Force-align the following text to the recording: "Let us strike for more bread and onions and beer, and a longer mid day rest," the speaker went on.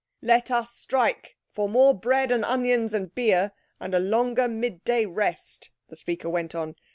"Let 0.23 0.49
us 0.49 0.71
strike 0.71 1.37
for 1.51 1.69
more 1.69 1.93
bread 1.93 2.31
and 2.31 2.43
onions 2.43 2.95
and 2.95 3.13
beer, 3.13 3.51
and 3.79 3.93
a 3.93 3.99
longer 3.99 4.47
mid 4.47 4.83
day 4.83 5.05
rest," 5.05 5.69
the 5.89 5.95
speaker 5.95 6.27
went 6.27 6.55
on. 6.55 6.75